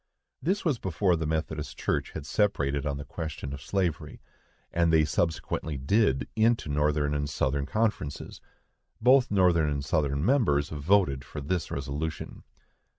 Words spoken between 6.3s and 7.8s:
into Northern and Southern